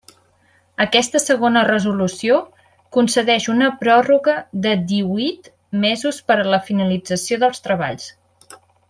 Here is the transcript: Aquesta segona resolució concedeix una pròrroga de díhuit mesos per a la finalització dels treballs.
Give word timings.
Aquesta 0.85 1.19
segona 1.23 1.61
resolució 1.67 2.39
concedeix 2.97 3.45
una 3.55 3.67
pròrroga 3.83 4.35
de 4.67 4.73
díhuit 4.93 5.53
mesos 5.87 6.23
per 6.31 6.39
a 6.47 6.51
la 6.55 6.63
finalització 6.71 7.43
dels 7.45 7.67
treballs. 7.69 8.11